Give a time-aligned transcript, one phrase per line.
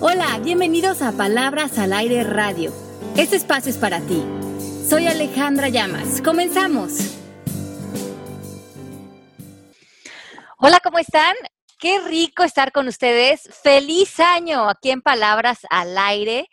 [0.00, 2.72] Hola, bienvenidos a Palabras al Aire Radio.
[3.16, 4.22] Este espacio es para ti.
[4.88, 6.22] Soy Alejandra Llamas.
[6.22, 6.92] Comenzamos.
[10.58, 11.34] Hola, ¿cómo están?
[11.80, 13.50] Qué rico estar con ustedes.
[13.60, 16.46] Feliz año aquí en Palabras al Aire.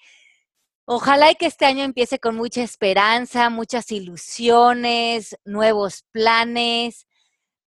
[0.86, 7.06] Ojalá que este año empiece con mucha esperanza, muchas ilusiones, nuevos planes.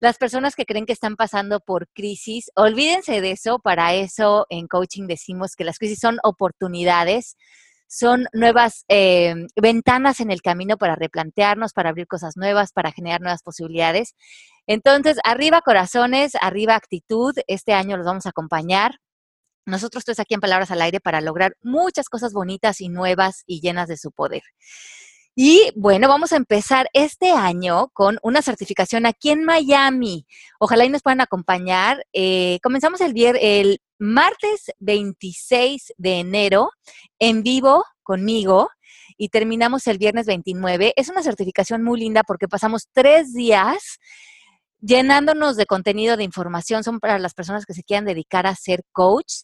[0.01, 3.59] Las personas que creen que están pasando por crisis, olvídense de eso.
[3.59, 7.35] Para eso en coaching decimos que las crisis son oportunidades,
[7.87, 13.19] son nuevas eh, ventanas en el camino para replantearnos, para abrir cosas nuevas, para generar
[13.19, 14.15] nuevas posibilidades.
[14.67, 17.33] Entonces, arriba corazones, arriba actitud.
[17.47, 18.99] Este año los vamos a acompañar.
[19.65, 23.59] Nosotros estamos aquí en Palabras al Aire para lograr muchas cosas bonitas y nuevas y
[23.59, 24.43] llenas de su poder.
[25.41, 30.25] Y bueno, vamos a empezar este año con una certificación aquí en Miami.
[30.59, 32.05] Ojalá y nos puedan acompañar.
[32.11, 36.71] Eh, comenzamos el, el martes 26 de enero
[37.19, 38.69] en vivo conmigo
[39.15, 40.91] y terminamos el viernes 29.
[40.97, 43.97] Es una certificación muy linda porque pasamos tres días
[44.81, 46.83] llenándonos de contenido, de información.
[46.83, 49.43] Son para las personas que se quieran dedicar a ser coach.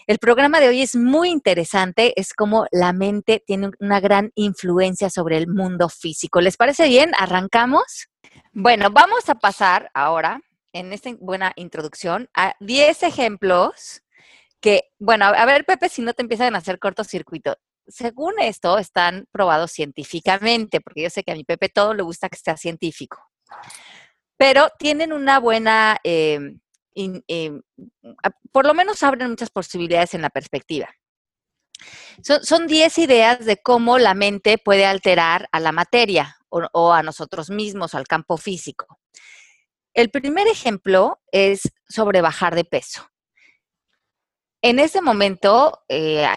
[0.08, 5.10] El programa de hoy es muy interesante, es como la mente tiene una gran influencia
[5.10, 6.42] sobre el mundo físico.
[6.42, 7.12] ¿Les parece bien?
[7.18, 8.08] ¿Arrancamos?
[8.54, 10.40] Bueno, vamos a pasar ahora,
[10.74, 14.04] en esta buena introducción, a 10 ejemplos
[14.62, 17.58] que, bueno, a ver, Pepe, si no te empiezan a hacer cortocircuito.
[17.88, 22.30] Según esto, están probados científicamente, porque yo sé que a mi Pepe todo le gusta
[22.30, 23.18] que sea científico
[24.42, 26.60] pero tienen una buena, em,
[26.96, 27.62] em,
[28.52, 30.90] por lo menos abren muchas posibilidades en la perspectiva.
[32.42, 37.52] Son 10 ideas de cómo la mente puede alterar a la materia o, a nosotros
[37.52, 39.00] mismos, al campo físico.
[39.94, 43.12] El primer ejemplo es sobre bajar de peso.
[44.64, 46.28] En ese momento, eh,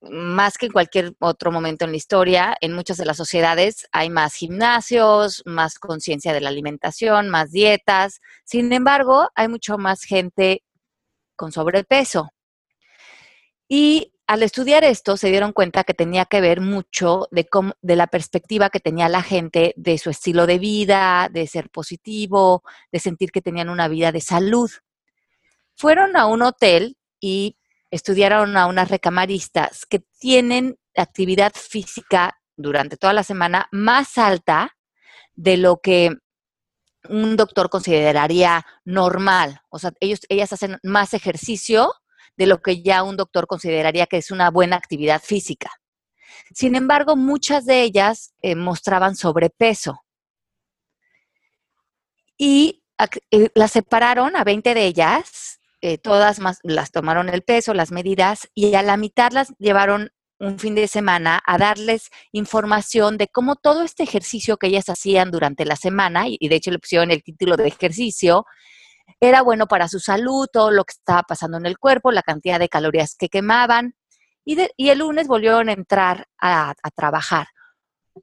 [0.00, 4.10] más que en cualquier otro momento en la historia, en muchas de las sociedades hay
[4.10, 8.20] más gimnasios, más conciencia de la alimentación, más dietas.
[8.44, 10.62] Sin embargo, hay mucho más gente
[11.34, 12.30] con sobrepeso.
[13.68, 17.48] Y al estudiar esto se dieron cuenta que tenía que ver mucho de,
[17.80, 22.62] de la perspectiva que tenía la gente de su estilo de vida, de ser positivo,
[22.90, 24.70] de sentir que tenían una vida de salud.
[25.74, 27.56] Fueron a un hotel y
[27.96, 34.76] estudiaron a unas recamaristas que tienen actividad física durante toda la semana más alta
[35.34, 36.10] de lo que
[37.08, 39.60] un doctor consideraría normal.
[39.68, 41.92] O sea, ellos, ellas hacen más ejercicio
[42.36, 45.70] de lo que ya un doctor consideraría que es una buena actividad física.
[46.54, 50.02] Sin embargo, muchas de ellas eh, mostraban sobrepeso.
[52.36, 52.82] Y
[53.30, 55.55] eh, las separaron a 20 de ellas
[55.86, 60.10] eh, todas más, las tomaron el peso, las medidas, y a la mitad las llevaron
[60.40, 65.30] un fin de semana a darles información de cómo todo este ejercicio que ellas hacían
[65.30, 68.46] durante la semana, y de hecho le pusieron el título de ejercicio,
[69.20, 72.58] era bueno para su salud, todo lo que estaba pasando en el cuerpo, la cantidad
[72.58, 73.94] de calorías que quemaban,
[74.44, 77.46] y, y el lunes volvieron a entrar a trabajar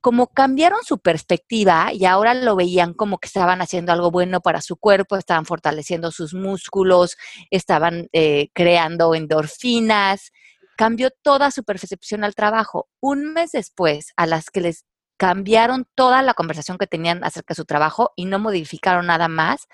[0.01, 4.61] como cambiaron su perspectiva y ahora lo veían como que estaban haciendo algo bueno para
[4.61, 7.17] su cuerpo, estaban fortaleciendo sus músculos,
[7.51, 10.31] estaban eh, creando endorfinas,
[10.77, 12.87] cambió toda su percepción al trabajo.
[12.99, 14.85] Un mes después, a las que les
[15.17, 19.67] cambiaron toda la conversación que tenían acerca de su trabajo y no modificaron nada más,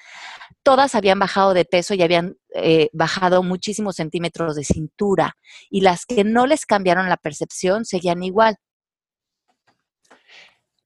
[0.64, 5.38] todas habían bajado de peso y habían eh, bajado muchísimos centímetros de cintura
[5.70, 8.58] y las que no les cambiaron la percepción seguían igual.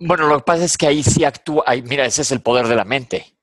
[0.05, 2.67] Bueno, lo que pasa es que ahí sí actúa, ahí, mira, ese es el poder
[2.67, 3.37] de la mente.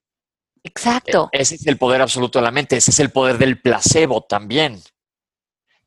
[0.63, 1.31] Exacto.
[1.33, 4.23] E, ese es el poder absoluto de la mente, ese es el poder del placebo
[4.23, 4.81] también.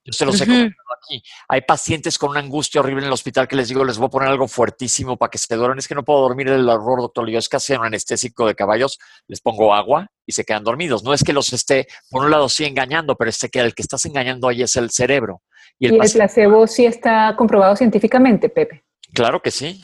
[0.06, 1.24] Yo se los he comentado aquí.
[1.48, 4.10] Hay pacientes con una angustia horrible en el hospital que les digo, les voy a
[4.10, 5.80] poner algo fuertísimo para que se duerman.
[5.80, 7.30] Es que no puedo dormir el horror, doctor.
[7.30, 11.04] Yo es que un anestésico de caballos, les pongo agua y se quedan dormidos.
[11.04, 13.82] No es que los esté, por un lado, sí engañando, pero este que el que
[13.82, 15.42] estás engañando ahí es el cerebro.
[15.80, 18.84] Y el, placebo sí está comprobado científicamente, Pepe.
[19.14, 19.82] Claro que sí.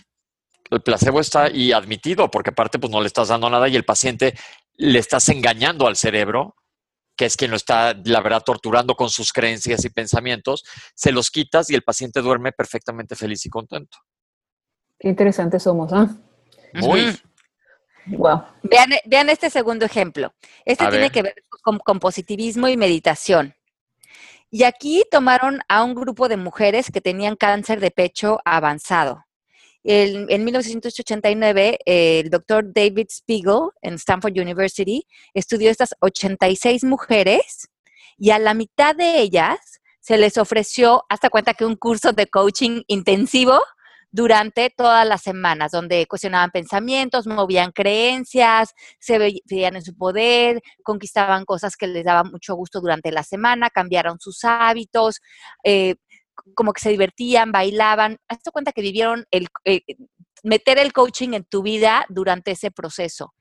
[0.69, 3.85] El placebo está y admitido, porque aparte pues no le estás dando nada y el
[3.85, 4.35] paciente
[4.75, 6.55] le estás engañando al cerebro
[7.19, 10.63] que es quien lo está, la verdad, torturando con sus creencias y pensamientos,
[10.95, 13.97] se los quitas y el paciente duerme perfectamente feliz y contento.
[14.97, 16.07] Qué interesantes somos, ¿ah?
[16.75, 17.19] Muy.
[18.05, 18.43] Wow.
[18.63, 20.33] Vean, este segundo ejemplo.
[20.63, 21.35] Este tiene que ver
[21.83, 23.53] con positivismo y meditación.
[24.49, 29.25] Y aquí tomaron a un grupo de mujeres que tenían cáncer de pecho avanzado
[29.83, 37.69] en 1989, el doctor David Spiegel en Stanford University estudió estas 86 mujeres
[38.17, 39.59] y a la mitad de ellas
[40.01, 43.59] se les ofreció, hasta cuenta que un curso de coaching intensivo
[44.11, 51.45] durante todas las semanas, donde cuestionaban pensamientos, movían creencias, se veían en su poder, conquistaban
[51.45, 55.21] cosas que les daban mucho gusto durante la semana, cambiaron sus hábitos,
[55.63, 55.95] eh,
[56.55, 58.17] como que se divertían, bailaban.
[58.27, 59.81] Hazte cuenta que vivieron el, eh,
[60.43, 63.33] meter el coaching en tu vida durante ese proceso.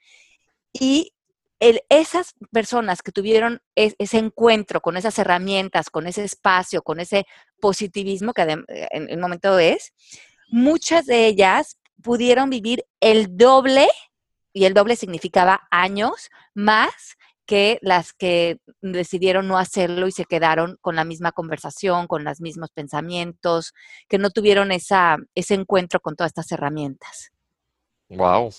[0.73, 1.13] Y
[1.61, 7.27] esas personas que tuvieron ese encuentro con esas herramientas, con ese espacio, con ese
[7.61, 8.65] positivismo que en
[9.09, 9.93] el momento es,
[10.51, 13.89] muchas de ellas pudieron vivir el doble,
[14.53, 17.18] y el doble significaba años, más
[17.49, 22.43] que las que decidieron no hacerlo y se quedaron con la misma conversación, con los
[22.43, 23.73] mismos pensamientos,
[24.07, 27.33] que no tuvieron esa, ese encuentro con todas estas herramientas.
[28.11, 28.51] Wow.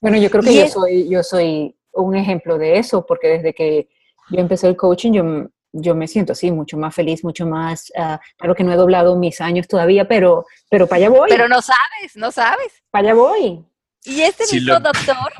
[0.00, 3.88] Bueno, yo creo que yo soy, yo soy un ejemplo de eso, porque desde que
[4.30, 8.18] yo empecé el coaching, yo, yo me siento así, mucho más feliz, mucho más, uh,
[8.38, 11.28] claro que no he doblado mis años todavía, pero, pero para allá voy.
[11.28, 12.82] Pero no sabes, no sabes.
[12.90, 13.64] Para allá voy.
[14.02, 15.32] Y este mismo doctor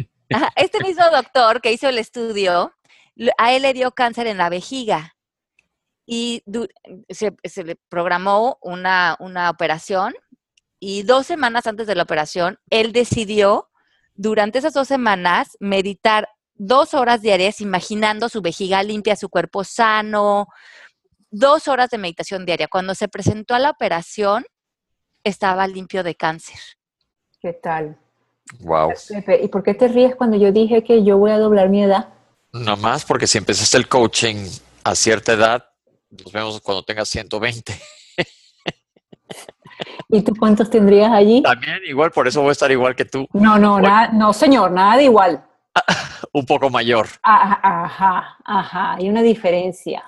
[0.56, 2.73] este mismo doctor que hizo el estudio,
[3.38, 5.14] a él le dio cáncer en la vejiga
[6.06, 6.43] y
[7.08, 10.14] se, le programó una, una operación
[10.78, 13.70] y dos semanas antes de la operación, él decidió
[14.14, 20.46] durante esas dos semanas meditar dos horas diarias imaginando su vejiga limpia, su cuerpo sano,
[21.31, 22.69] dos horas de meditación diaria.
[22.69, 24.44] Cuando se presentó a la operación,
[25.25, 26.58] estaba limpio de cáncer.
[27.40, 27.99] ¿Qué tal?
[28.60, 28.93] Wow.
[29.43, 32.08] ¿y por qué te ríes cuando yo dije que yo voy a doblar mi edad?
[32.52, 34.37] No más porque si empezaste el coaching
[34.84, 35.64] a cierta edad,
[36.10, 37.75] nos vemos cuando tengas 120.
[40.08, 41.43] ¿Y tú cuántos tendrías allí?
[41.43, 43.26] También igual, por eso voy a estar igual que tú.
[43.32, 45.44] No, no, nada, no, señor, nada de igual.
[46.32, 47.08] Un poco mayor.
[47.22, 50.04] Ajá, ajá, hay una diferencia.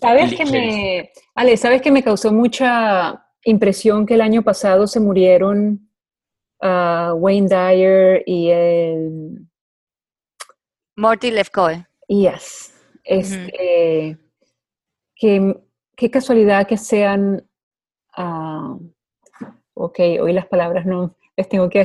[0.00, 5.00] ¿Sabes que me, Ale, sabes que me causó mucha impresión que el año pasado se
[5.00, 5.89] murieron
[6.62, 9.46] Wayne Dyer y el...
[10.96, 11.86] Morty Lefkoe.
[12.08, 12.74] Yes.
[13.04, 14.18] Este,
[15.14, 17.46] qué casualidad que sean...
[18.16, 18.92] Uh,
[19.74, 21.80] ok, hoy las palabras no les tengo que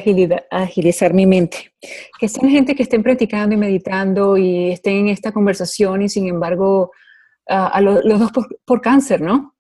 [0.52, 1.72] agilizar, mi mente.
[2.20, 6.28] Que sean gente que estén practicando y meditando y estén en esta conversación y sin
[6.28, 6.92] embargo
[7.48, 8.32] a los dos
[8.66, 9.56] por, cáncer, ¿no?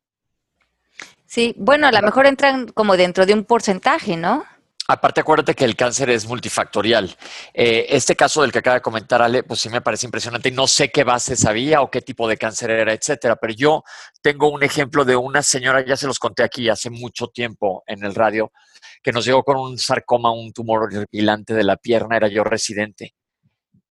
[1.25, 4.43] Sí, bueno, a lo mejor entran como dentro de un porcentaje, ¿no?
[4.87, 7.15] Aparte, acuérdate que el cáncer es multifactorial.
[7.55, 10.51] Eh, este caso del que acaba de comentar Ale, pues sí me parece impresionante.
[10.51, 13.35] No sé qué base sabía o qué tipo de cáncer era, etcétera.
[13.35, 13.83] Pero yo
[14.21, 18.03] tengo un ejemplo de una señora, ya se los conté aquí hace mucho tiempo en
[18.05, 18.51] el radio,
[19.01, 22.17] que nos llegó con un sarcoma, un tumor horripilante de la pierna.
[22.17, 23.15] Era yo residente.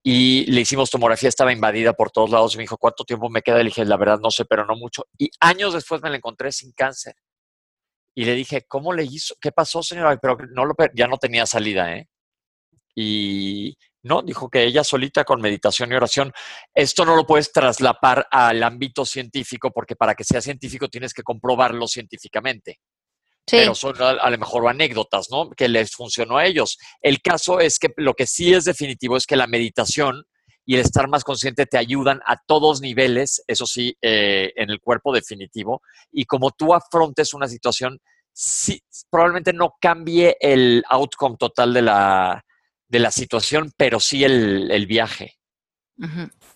[0.01, 2.57] Y le hicimos tomografía, estaba invadida por todos lados.
[2.57, 3.59] Me dijo, ¿cuánto tiempo me queda?
[3.59, 5.07] Le dije, la verdad no sé, pero no mucho.
[5.19, 7.17] Y años después me la encontré sin cáncer.
[8.15, 9.35] Y le dije, ¿cómo le hizo?
[9.41, 10.17] ¿Qué pasó, señora?
[10.21, 12.09] Pero no lo, ya no tenía salida, ¿eh?
[12.95, 16.33] Y no, dijo que ella solita con meditación y oración.
[16.73, 21.23] Esto no lo puedes traslapar al ámbito científico porque para que sea científico tienes que
[21.23, 22.79] comprobarlo científicamente.
[23.47, 23.57] Sí.
[23.59, 25.51] Pero son a, a, lo mejor anécdotas, ¿no?
[25.51, 26.79] Que les funcionó a ellos.
[27.01, 30.25] El caso es que lo que sí es definitivo es que la meditación
[30.67, 34.81] y el estar más consciente te ayudan a todos niveles, eso sí, eh, en el
[34.81, 35.83] cuerpo definitivo.
[36.11, 38.01] Y como tú afrontes una situación,
[38.33, 42.45] sí, probablemente no cambie el outcome total de la,
[42.89, 45.37] de la situación, pero sí el, viaje.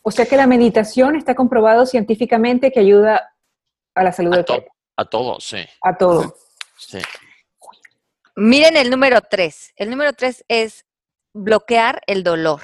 [0.02, 3.34] O sea que la meditación está comprobado científicamente que ayuda
[3.94, 4.72] a la salud a del cuerpo.
[4.96, 5.58] A todo, sí.
[5.82, 6.34] A todo.
[6.76, 6.98] Sí.
[8.34, 9.72] Miren el número tres.
[9.76, 10.86] El número tres es
[11.34, 12.60] bloquear el dolor.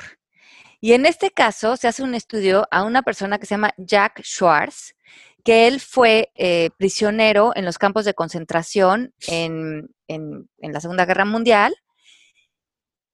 [0.84, 4.20] Y en este caso se hace un estudio a una persona que se llama Jack
[4.22, 4.94] Schwartz,
[5.42, 11.24] que él fue eh, prisionero en los campos de concentración en, en, la Segunda Guerra
[11.24, 11.74] Mundial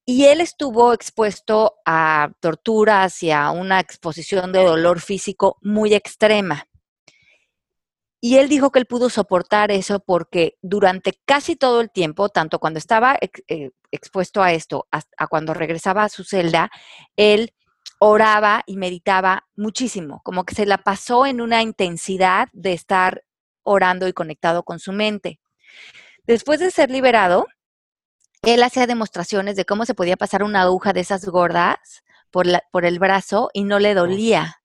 [0.05, 6.67] y él estuvo expuesto a torturas y a una exposición de dolor físico muy extrema.
[8.21, 12.59] Y él dijo que él pudo soportar eso porque durante casi todo el tiempo, tanto
[12.59, 16.69] cuando estaba eh, expuesto a esto, a cuando regresaba a su celda,
[17.15, 17.53] él
[18.01, 23.23] oraba y meditaba muchísimo, como que se la pasó en una intensidad de estar
[23.63, 25.39] orando y conectado con su mente.
[26.27, 27.47] Después de ser liberado,
[28.43, 32.85] él hacía demostraciones de cómo se podía pasar una aguja de esas gordas por, por
[32.85, 34.61] el brazo y no le dolía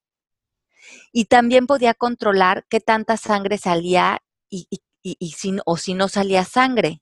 [1.12, 4.68] y también podía controlar qué tanta sangre salía y,
[5.34, 7.00] si, o si no salía sangre.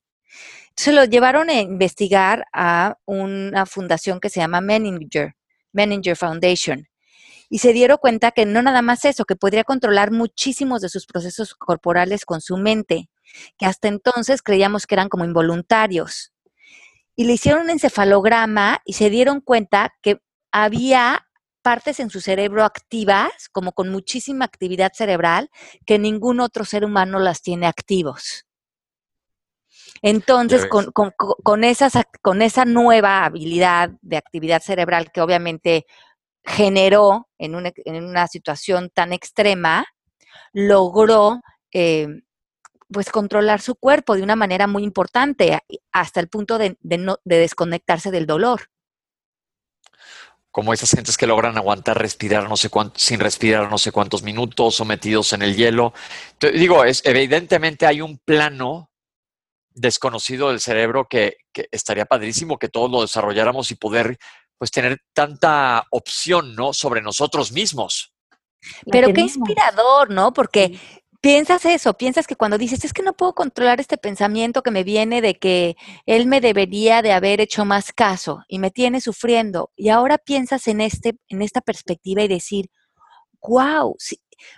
[0.75, 5.35] Se lo llevaron a investigar a una fundación que se llama Menninger,
[5.75, 6.87] Menninger Foundation.
[7.49, 11.05] Y se dieron cuenta que no nada más eso, que podría controlar muchísimos de sus
[11.05, 13.09] procesos corporales con su mente,
[13.57, 16.33] que hasta entonces creíamos que eran como involuntarios.
[17.15, 20.17] Y le hicieron un encefalograma y se dieron cuenta que
[20.51, 21.27] había
[21.61, 25.49] partes en su cerebro activas, como con muchísima actividad cerebral,
[25.85, 28.45] que ningún otro ser humano las tiene activos.
[30.01, 35.85] Entonces, con, con, esas, con esa nueva habilidad de actividad cerebral que obviamente
[36.43, 39.85] generó en una, en una situación tan extrema,
[40.53, 42.07] logró eh,
[42.91, 45.59] pues controlar su cuerpo de una manera muy importante,
[45.91, 48.69] hasta el punto de, de desconectarse del dolor
[50.55, 54.23] como esas gentes que logran aguantar respirar no sé cuánto, sin respirar no sé cuántos
[54.23, 55.93] minutos sometidos en el hielo.
[56.39, 58.89] digo, es, evidentemente hay un plano
[59.75, 61.37] desconocido del cerebro que,
[61.71, 64.17] estaría padrísimo que todos lo desarrolláramos y poder
[64.57, 66.73] pues tener tanta opción, ¿no?
[66.73, 68.13] Sobre nosotros mismos.
[68.89, 70.33] Pero qué inspirador, ¿no?
[70.33, 70.79] Porque
[71.21, 74.83] piensas eso, piensas que cuando dices, es que no puedo controlar este pensamiento que me
[74.83, 79.71] viene de que él me debería de haber hecho más caso y me tiene sufriendo,
[79.75, 82.69] y ahora piensas en, este, en esta perspectiva y decir,
[83.41, 83.95] wow,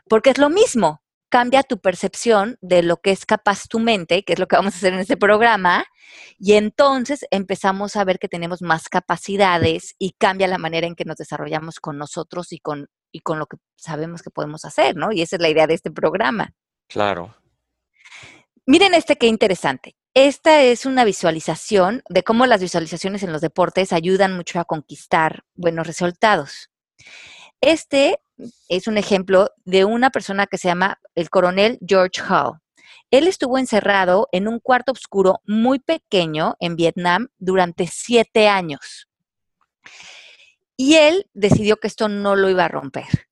[0.07, 4.33] porque es lo mismo, cambia tu percepción de lo que es capaz tu mente, que
[4.33, 5.85] es lo que vamos a hacer en este programa,
[6.37, 11.05] y entonces empezamos a ver que tenemos más capacidades y cambia la manera en que
[11.05, 15.11] nos desarrollamos con nosotros y con y con lo que sabemos que podemos hacer, ¿no?
[15.11, 16.53] Y esa es la idea de este programa.
[16.87, 17.35] Claro.
[18.65, 19.95] Miren este qué interesante.
[20.13, 25.43] Esta es una visualización de cómo las visualizaciones en los deportes ayudan mucho a conquistar
[25.55, 26.69] buenos resultados.
[27.61, 28.19] Este
[28.69, 32.59] es un ejemplo de una persona que se llama el coronel George Hall.
[33.09, 39.07] Él estuvo encerrado en un cuarto oscuro muy pequeño en Vietnam durante siete años.
[40.75, 43.27] Y él decidió que esto no lo iba a romper.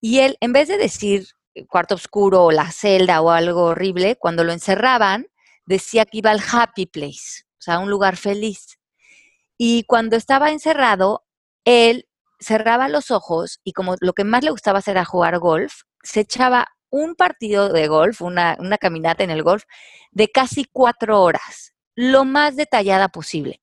[0.00, 1.28] Y él, en vez de decir
[1.68, 5.26] cuarto oscuro o la celda o algo horrible, cuando lo encerraban,
[5.64, 8.78] decía que iba al happy place, o sea, un lugar feliz.
[9.56, 11.24] Y cuando estaba encerrado,
[11.64, 12.08] él
[12.40, 16.68] cerraba los ojos y como lo que más le gustaba era jugar golf, se echaba
[16.90, 19.64] un partido de golf, una, una caminata en el golf,
[20.10, 23.60] de casi cuatro horas, lo más detallada posible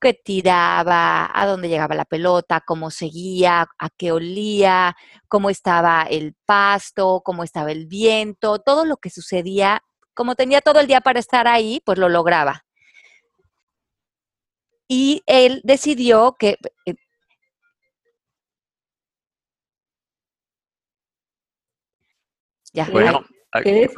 [0.00, 4.94] que tiraba, a dónde llegaba la pelota, cómo seguía, a qué olía,
[5.28, 9.82] cómo estaba el pasto, cómo estaba el viento, todo lo que sucedía,
[10.14, 12.64] como tenía todo el día para estar ahí, pues lo lograba.
[14.88, 16.56] Y él decidió que...
[22.76, 23.22] Eh, ya,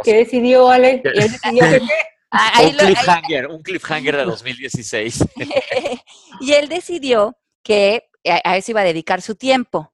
[0.04, 1.02] ¿Qué, decidió, Ale?
[1.02, 1.64] ¿Qué decidió
[2.62, 5.25] un, cliffhanger, un cliffhanger de 2016.
[6.40, 8.04] y él decidió que
[8.44, 9.92] a eso iba a dedicar su tiempo.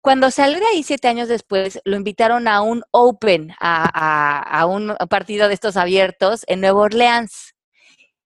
[0.00, 5.48] Cuando salió de ahí siete años después, lo invitaron a un Open, a, un partido
[5.48, 7.54] de estos abiertos en Nueva Orleans.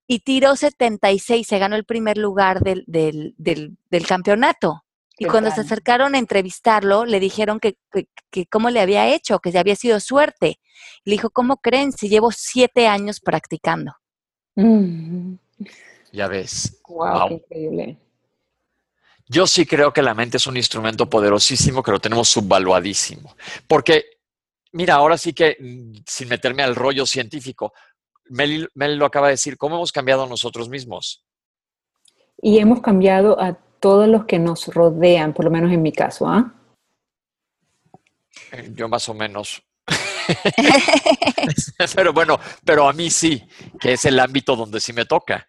[0.07, 4.85] Y tiró 76, se ganó el primer lugar del, del, del campeonato.
[5.21, 7.77] Y cuando se acercaron a entrevistarlo, le dijeron que,
[8.49, 10.59] cómo le había hecho, que ya había sido suerte.
[11.05, 13.93] le dijo, ¿cómo creen si llevo siete años practicando?
[14.55, 15.35] Mm.
[16.11, 16.81] Ya ves.
[16.89, 17.99] Wow, increíble.
[19.29, 23.37] Yo sí creo que la mente es un instrumento poderosísimo que lo tenemos subvaluadísimo.
[23.69, 24.07] Porque,
[24.73, 27.75] mira, ahora sí que, mm, sin meterme al rollo científico,
[28.31, 31.23] Mel, Mel lo acaba de decir, ¿cómo hemos cambiado nosotros mismos?
[32.41, 36.29] Y hemos cambiado a todos los que nos rodean, por lo menos en mi caso,
[36.29, 36.53] ¿ah?
[38.53, 39.63] Eh, yo más o menos.
[41.95, 43.43] pero bueno, pero a mí sí,
[43.81, 45.47] que es el ámbito donde sí me toca.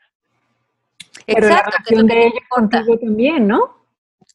[1.25, 3.85] Pero la relación de ellos contigo también, ¿no?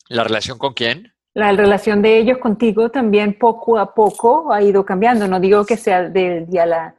[0.09, 1.13] ¿La relación con quién?
[1.37, 5.29] la relación de ellos contigo también poco a poco ha ido cambiando.
[5.29, 6.95] No digo que sea del día a la,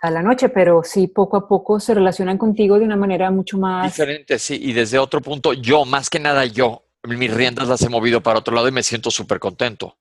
[0.00, 3.58] a la noche, pero sí poco a poco se relacionan contigo de una manera mucho
[3.58, 3.92] más...
[3.92, 4.58] Diferente, sí.
[4.60, 8.38] Y desde otro punto, yo, más que nada yo, mis riendas las he movido para
[8.38, 9.98] otro lado y me siento súper contento.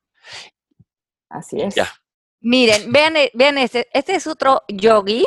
[1.30, 1.76] Así es.
[1.76, 1.92] Ya.
[2.40, 3.88] Miren, vean, e- vean este.
[3.92, 5.26] Este es otro yogi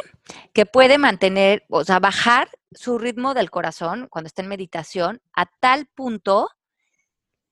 [0.52, 5.46] que puede mantener, o sea, bajar su ritmo del corazón cuando está en meditación a
[5.46, 6.48] tal punto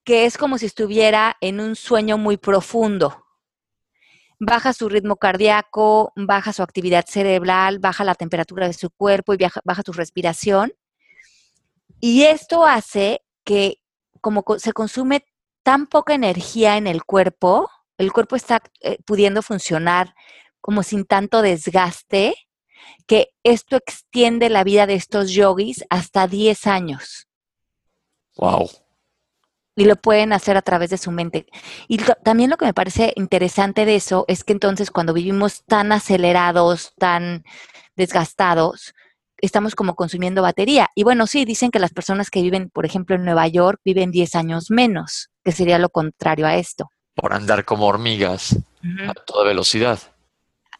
[0.04, 3.26] que es como si estuviera en un sueño muy profundo.
[4.40, 9.36] Baja su ritmo cardíaco, baja su actividad cerebral, baja la temperatura de su cuerpo y
[9.36, 10.72] baja, baja su respiración.
[12.00, 13.80] Y esto hace que
[14.20, 15.24] como co- se consume
[15.64, 17.68] tan poca energía en el cuerpo,
[17.98, 20.14] el cuerpo está eh, pudiendo funcionar
[20.60, 22.34] como sin tanto desgaste,
[23.06, 27.26] que esto extiende la vida de estos yogis hasta 10 años
[28.36, 28.68] Wow.
[29.78, 31.46] Y lo pueden hacer a través de su mente.
[31.86, 35.62] Y lo- también lo que me parece interesante de eso es que entonces cuando vivimos
[35.64, 37.44] tan acelerados, tan
[37.96, 38.94] desgastados,
[39.40, 40.88] estamos como consumiendo batería.
[40.94, 44.10] Y bueno, sí, dicen que las personas que viven, por ejemplo, en Nueva York, viven
[44.10, 46.90] 10 años menos, que sería lo contrario a esto.
[47.14, 48.56] Por andar como hormigas
[49.08, 49.98] a toda velocidad.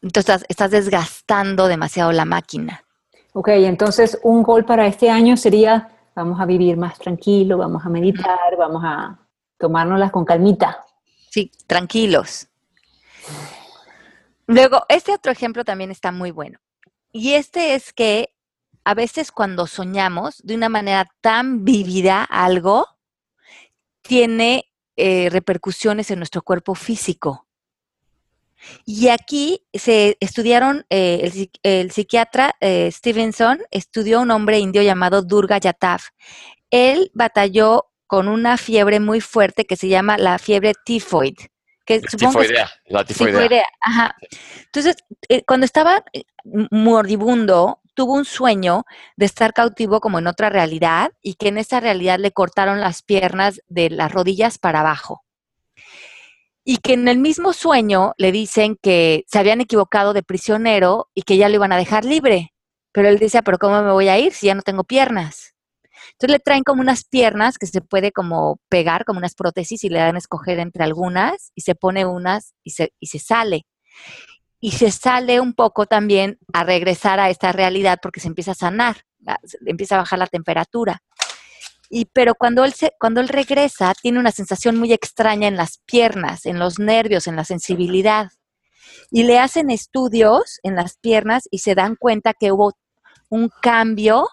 [0.03, 2.85] Entonces estás, estás desgastando demasiado la máquina.
[3.33, 5.89] Ok, entonces un gol para este año sería,
[6.19, 9.19] vamos a vivir más tranquilo, vamos a meditar, vamos a
[9.57, 10.85] tomárnoslas con calmita.
[11.31, 12.49] Sí, tranquilos.
[14.47, 16.59] Luego, este otro ejemplo también está muy bueno.
[17.13, 18.35] Y este es que
[18.85, 22.87] a veces cuando soñamos de una manera tan vívida algo,
[24.03, 24.65] tiene
[24.97, 27.47] eh, repercusiones en nuestro cuerpo físico.
[28.85, 34.59] Y aquí se estudiaron, eh, el, psi- el psiquiatra eh, Stevenson estudió a un hombre
[34.59, 36.01] indio llamado Durga Yatav.
[36.71, 41.35] Él batalló con una fiebre muy fuerte que se llama la fiebre tifoid.
[41.85, 43.41] Que supongo que es- Tifoidea, la tifoidea.
[43.43, 44.17] tifoidea, ajá.
[44.67, 44.97] Entonces,
[45.29, 46.25] eh, cuando estaba eh,
[46.71, 48.85] moribundo, tuvo un sueño
[49.17, 53.03] de estar cautivo como en otra realidad y que en esa realidad le cortaron las
[53.03, 55.25] piernas de las rodillas para abajo.
[56.71, 61.23] Y que en el mismo sueño le dicen que se habían equivocado de prisionero y
[61.23, 62.53] que ya lo iban a dejar libre.
[62.93, 65.55] Pero él dice, pero ¿cómo me voy a ir si ya no tengo piernas?
[66.13, 69.89] Entonces le traen como unas piernas que se puede como pegar, como unas prótesis y
[69.89, 73.65] le dan a escoger entre algunas y se pone unas y se, y se sale.
[74.61, 78.57] Y se sale un poco también a regresar a esta realidad porque se empieza a
[78.57, 79.05] sanar,
[79.65, 81.03] empieza a bajar la temperatura.
[81.91, 85.79] Y, pero cuando él, se, cuando él regresa, tiene una sensación muy extraña en las
[85.87, 88.31] piernas, en los nervios, en la sensibilidad.
[89.11, 92.75] Y le hacen estudios en las piernas y se dan cuenta que hubo
[93.31, 94.27] un cambio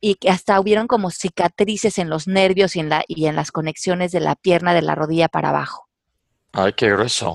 [0.00, 3.52] y que hasta hubieron como cicatrices en los nervios y en, la, y en las
[3.52, 5.88] conexiones de la pierna de la rodilla para abajo.
[6.52, 7.34] Ay, qué grueso.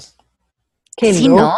[0.97, 1.53] Qué sí, loco, ¿no?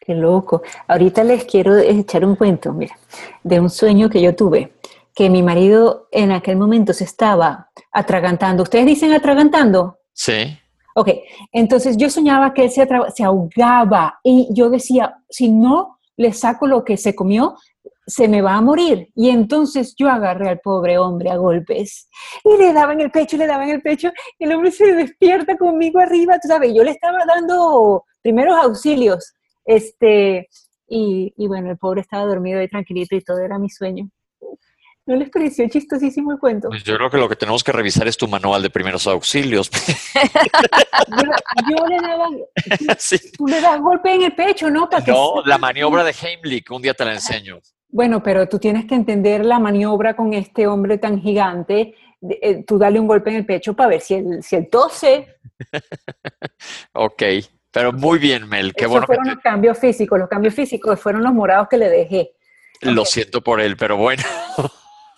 [0.00, 0.62] qué loco.
[0.88, 2.98] Ahorita les quiero echar un cuento, mira,
[3.42, 4.72] de un sueño que yo tuve,
[5.14, 8.64] que mi marido en aquel momento se estaba atragantando.
[8.64, 9.98] ¿Ustedes dicen atragantando?
[10.12, 10.58] Sí.
[10.96, 11.08] Ok,
[11.52, 16.66] entonces yo soñaba que él se, se ahogaba y yo decía, si no le saco
[16.66, 17.56] lo que se comió,
[18.06, 19.10] se me va a morir.
[19.14, 22.08] Y entonces yo agarré al pobre hombre a golpes
[22.44, 24.92] y le daba en el pecho, le daba en el pecho, y el hombre se
[24.92, 30.48] despierta conmigo arriba, tú sabes, yo le estaba dando primeros auxilios, este,
[30.86, 34.08] y, y bueno, el pobre estaba dormido ahí tranquilito y todo era mi sueño.
[35.06, 36.68] ¿No les pareció chistosísimo el cuento?
[36.68, 39.70] Pues yo creo que lo que tenemos que revisar es tu manual de primeros auxilios.
[39.70, 41.24] Yo,
[41.76, 42.28] yo le daba,
[42.98, 43.18] Sí.
[43.36, 44.88] tú le das golpe en el pecho, ¿no?
[44.88, 47.58] Para No, la maniobra de Heimlich, un día te la enseño.
[47.88, 51.94] Bueno, pero tú tienes que entender la maniobra con este hombre tan gigante.
[52.40, 55.36] eh, tú dale un golpe en el pecho para ver si él, si él tose.
[56.94, 57.22] Ok,
[57.70, 58.72] pero muy bien, Mel.
[58.74, 60.18] Qué Esos bueno que fueron los cambios físicos.
[60.18, 62.32] Los cambios físicos fueron los morados que le dejé.
[62.80, 64.22] lo siento por él, pero bueno.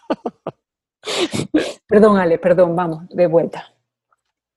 [1.88, 3.72] Perdón, Ale, perdón, vamos, de vuelta.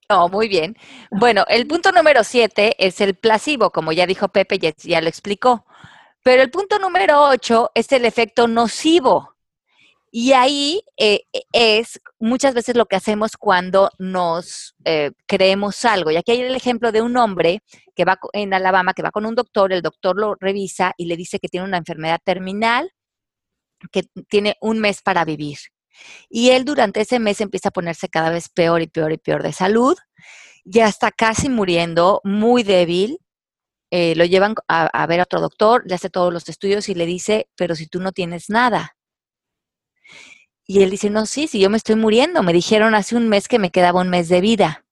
[0.10, 0.76] No, muy bien.
[1.12, 5.08] Bueno, el punto número siete es el placebo, como ya dijo Pepe, ya, ya lo
[5.08, 5.66] explicó.
[6.24, 9.36] Pero el punto número ocho es el efecto nocivo.
[10.12, 16.10] Y ahí eh, es muchas veces lo que hacemos cuando nos eh, creemos algo.
[16.10, 17.62] Y aquí hay el ejemplo de un hombre
[17.96, 21.16] que va en Alabama, que va con un doctor, el doctor lo revisa y le
[21.16, 22.92] dice que tiene una enfermedad terminal,
[23.92, 25.58] que tiene un mes para vivir.
[26.30, 29.44] Y él durante ese mes empieza a ponerse cada vez peor y peor y peor
[29.44, 29.98] de salud.
[30.66, 33.20] Ya está casi muriendo, muy débil.
[33.92, 37.08] Eh, lo llevan a, ver a otro doctor, le hace todos los estudios y le
[37.08, 38.96] dice, pero si tú no tienes nada.
[40.68, 43.48] Y él dice, no, sí, si yo me estoy muriendo, me dijeron hace un mes
[43.48, 44.86] que me quedaba un mes de vida.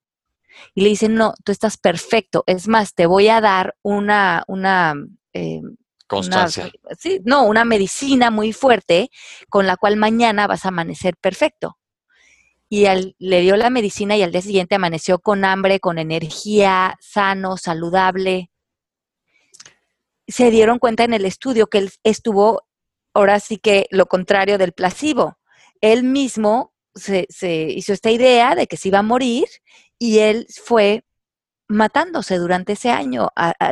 [0.73, 2.43] y le dicen, no, tú estás perfecto.
[2.47, 4.95] Es más, te voy a dar una, una
[5.34, 5.62] eh,
[6.08, 6.72] Constancia.
[6.98, 9.10] sí, no, una medicina muy fuerte
[9.50, 11.78] con la cual mañana vas a amanecer perfecto.
[12.70, 12.86] Y
[13.20, 18.52] le dio la medicina y al día siguiente amaneció con hambre, con energía, sano, saludable.
[20.28, 22.67] Se dieron cuenta en el estudio que él estuvo,
[23.13, 25.38] ahora sí que lo contrario del placebo.
[25.80, 27.28] Él mismo se,
[27.70, 29.48] hizo esta idea de que se iba a morir
[30.00, 31.04] y él fue
[31.67, 33.30] matándose durante ese año,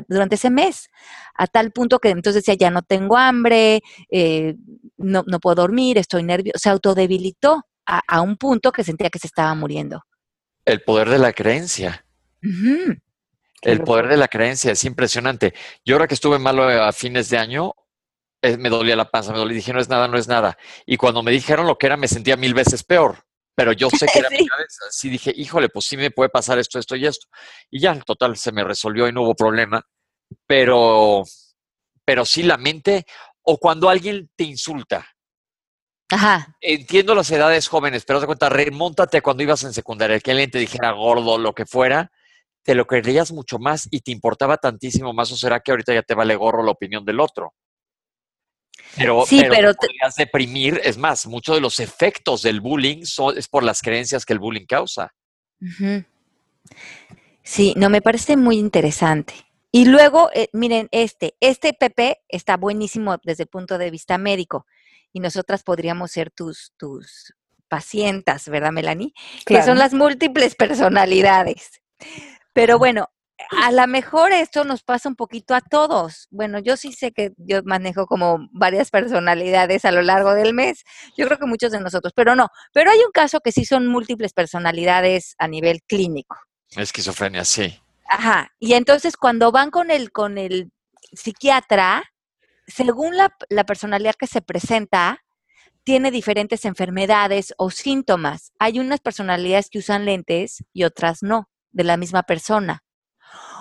[0.08, 0.90] durante ese mes,
[1.34, 4.56] a tal punto que entonces decía, ya no tengo hambre, eh,
[4.98, 9.28] no, no, puedo dormir, estoy nervioso, se autodebilitó a, un punto que sentía que se
[9.28, 10.04] estaba muriendo.
[10.66, 12.06] El poder de la creencia.
[13.62, 15.54] El poder de la creencia es impresionante.
[15.84, 17.74] Yo ahora que estuve malo a fines de año,
[18.42, 20.58] eh, me dolía la panza, me dolía, dije, no es nada, no es nada.
[20.86, 23.25] Y cuando me dijeron lo que era, me sentía mil veces peor.
[23.56, 24.86] Pero yo sé que era mi cabeza.
[24.92, 27.28] Sí dije, híjole, pues sí me puede pasar esto, esto y esto.
[27.72, 29.82] Y ya, total, se me resolvió y no hubo problema.
[30.46, 31.24] Pero,
[32.04, 33.06] pero sí la mente,
[33.42, 35.08] o cuando alguien te insulta.
[36.12, 36.56] Ajá.
[36.62, 40.60] Entiendo las edades jóvenes, pero de cuenta, remóntate cuando ibas en secundaria, que alguien te
[40.60, 42.12] dijera gordo, lo que fuera,
[42.64, 46.04] te lo creías mucho más y te importaba tantísimo más, o será que ahorita ya
[46.04, 47.54] te vale gorro la opinión del otro.
[48.98, 53.48] Pero, sí, pero, podrías deprimir, es más, muchos de los efectos del bullying son, es
[53.48, 55.14] por las creencias que el bullying causa.
[57.44, 59.34] Sí, no, me parece muy interesante.
[59.72, 64.66] Y luego, eh, miren, este, este PP está buenísimo desde el punto de vista médico
[65.12, 67.34] y nosotras podríamos ser tus, tus
[67.68, 69.14] pacientas, ¿verdad, Melanie?
[69.46, 71.82] Que son las múltiples personalidades.
[72.54, 73.10] Pero bueno,
[73.50, 76.28] a lo mejor esto nos pasa un poquito a todos.
[76.32, 80.84] Bueno, yo sí sé que yo manejo como varias personalidades a lo largo del mes.
[81.18, 82.48] Yo creo que muchos de nosotros, pero no.
[82.74, 86.38] Pero hay un caso que sí son múltiples personalidades a nivel clínico.
[86.76, 87.80] Esquizofrenia, sí.
[88.08, 88.52] Ajá.
[88.60, 90.72] Y entonces cuando van con el, con el
[91.12, 92.04] psiquiatra,
[92.68, 95.24] según la, la personalidad que se presenta,
[95.84, 98.54] tiene diferentes enfermedades o síntomas.
[98.60, 102.82] Hay unas personalidades que usan lentes y otras no, de la misma persona.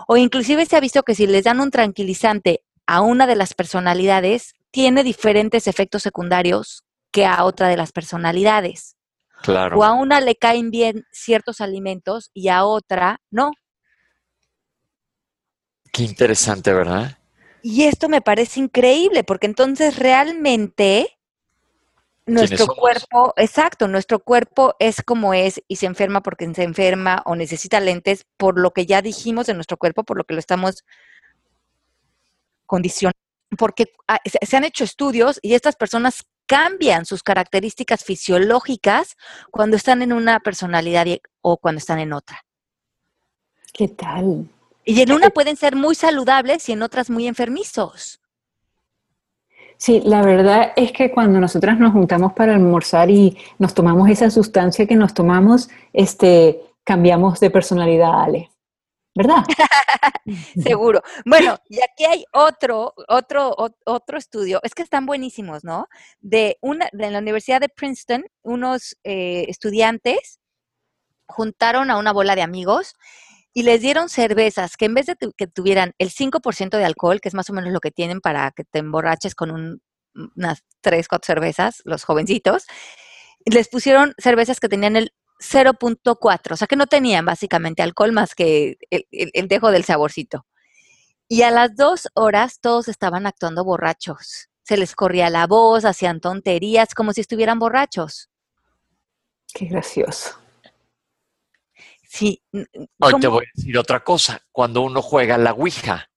[0.06, 3.54] O inclusive se ha visto que si les dan un tranquilizante a una de las
[3.54, 8.96] personalidades, tiene diferentes efectos secundarios que a otra de las personalidades.
[9.42, 9.78] Claro.
[9.78, 13.52] O a una le caen bien ciertos alimentos y a otra no.
[15.92, 17.18] Qué interesante, ¿verdad?
[17.62, 21.13] Y esto me parece increíble, porque entonces realmente
[22.26, 27.37] nuestro cuerpo, exacto, nuestro cuerpo es como es y se enferma porque se enferma o
[27.37, 30.84] necesita lentes por lo que ya dijimos de nuestro cuerpo, por lo que lo estamos
[32.66, 33.18] condicionando.
[33.58, 39.16] Porque ah, se han hecho estudios y estas personas cambian sus características fisiológicas
[39.50, 41.06] cuando están en una personalidad
[41.40, 42.44] o cuando están en otra.
[43.72, 44.48] ¿Qué tal?
[44.84, 48.20] Y en una pueden ser muy saludables y en otras muy enfermizos.
[49.84, 54.30] Sí, la verdad es que cuando nosotras nos juntamos para almorzar y nos tomamos esa
[54.30, 58.50] sustancia que nos tomamos, este, cambiamos de personalidad, Ale.
[59.14, 59.44] ¿Verdad?
[60.58, 61.02] Seguro.
[61.26, 65.86] Bueno, y aquí hay otro, otro, otro estudio, es que están buenísimos, ¿no?
[66.18, 70.40] De, una, de la Universidad de Princeton, unos eh, estudiantes
[71.26, 72.94] juntaron a una bola de amigos
[73.54, 77.28] y les dieron cervezas que en vez de que tuvieran el 5% de alcohol, que
[77.28, 79.80] es más o menos lo que tienen para que te emborraches con
[80.12, 82.66] unas 3, 4 cervezas, los jovencitos,
[83.44, 88.34] les pusieron cervezas que tenían el 0.4, o sea que no tenían básicamente alcohol más
[88.34, 90.46] que el, dejo del saborcito.
[91.28, 94.50] Y a las dos horas todos estaban actuando borrachos.
[94.62, 98.30] Se les corría la voz, hacían tonterías como si estuvieran borrachos.
[99.52, 100.43] Qué gracioso.
[102.14, 102.40] Sí.
[103.00, 104.40] Hoy te voy a decir otra cosa.
[104.53, 106.09] Cuando uno juega la Ouija.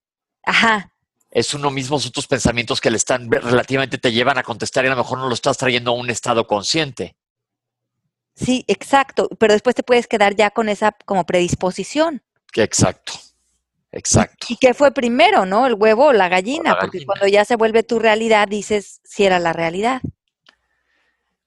[0.44, 0.94] Ajá.
[1.32, 4.88] Es uno mismo, son tus pensamientos que le están relativamente te llevan a contestar y
[4.88, 7.18] a lo mejor no lo estás trayendo a un estado consciente.
[8.36, 9.28] Sí, exacto.
[9.40, 12.22] Pero después te puedes quedar ya con esa como predisposición.
[12.54, 13.14] Exacto.
[13.92, 14.46] Exacto.
[14.50, 15.66] ¿Y qué fue primero, no?
[15.66, 16.78] ¿El huevo o la gallina?
[16.80, 20.02] Porque cuando ya se vuelve tu realidad, dices si era la realidad.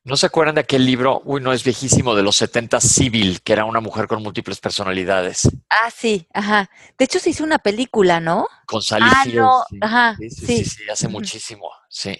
[0.03, 1.21] ¿No se acuerdan de aquel libro?
[1.27, 5.47] Uy, no es viejísimo, de los 70 Civil, que era una mujer con múltiples personalidades.
[5.69, 6.71] Ah, sí, ajá.
[6.99, 8.49] De hecho, se hizo una película, ¿no?
[8.67, 9.63] Con Sally ah, No.
[9.83, 12.19] Ajá, sí sí, sí, hace muchísimo, sí.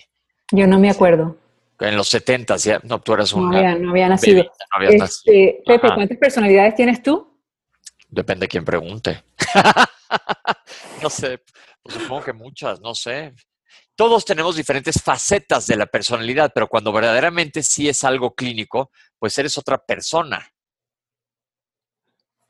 [0.53, 1.38] Yo no me acuerdo.
[1.79, 3.51] En los 70, ya, no, tú eras una.
[3.51, 4.45] No había, no había nacido.
[4.45, 7.40] no este, Pepe, ¿cuántas personalidades tienes tú?
[8.11, 9.25] Depende de quién pregunte.
[11.03, 11.40] no sé,
[11.83, 13.33] pues supongo que muchas, no sé
[13.94, 19.37] todos tenemos diferentes facetas de la personalidad, pero cuando verdaderamente sí es algo clínico, pues
[19.38, 20.52] eres otra persona.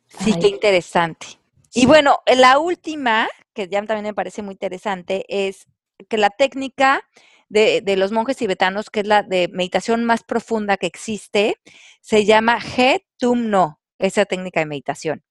[0.06, 1.26] Sí, qué interesante.
[1.72, 5.66] Y bueno, la última, que ya también me parece muy interesante, es
[6.08, 7.02] que la técnica
[7.48, 11.56] de, de, los monjes tibetanos, que es la de meditación más profunda que existe,
[12.00, 15.24] se llama He Tum No, esa técnica de meditación.